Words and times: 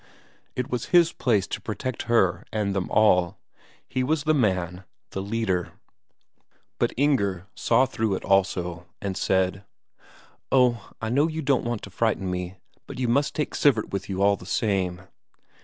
It 0.55 0.71
was 0.71 0.85
his 0.85 1.13
place 1.13 1.45
to 1.45 1.61
protect 1.61 2.01
her 2.09 2.43
and 2.51 2.73
them 2.75 2.89
all; 2.89 3.37
he 3.87 4.03
was 4.03 4.23
the 4.23 4.33
Man, 4.33 4.83
the 5.11 5.21
Leader. 5.21 5.73
But 6.79 6.91
Inger 6.97 7.45
saw 7.53 7.85
through 7.85 8.15
it 8.15 8.25
also, 8.25 8.87
and 8.99 9.15
said: 9.15 9.63
"Oh, 10.51 10.89
I 10.99 11.09
know 11.09 11.27
you 11.27 11.43
don't 11.43 11.65
want 11.65 11.83
to 11.83 11.91
frighten 11.91 12.31
me. 12.31 12.55
But 12.87 12.97
you 12.97 13.07
must 13.07 13.35
take 13.35 13.53
Sivert 13.53 13.91
with 13.93 14.09
you 14.09 14.23
all 14.23 14.35
the 14.37 14.47
same." 14.47 15.01